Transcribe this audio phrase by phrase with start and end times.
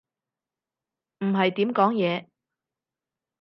[1.19, 2.27] 唔係點講嘢